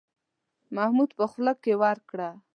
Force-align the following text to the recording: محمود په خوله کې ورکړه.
محمود 0.75 1.11
په 1.17 1.25
خوله 1.31 1.53
کې 1.63 1.73
ورکړه. 1.83 2.29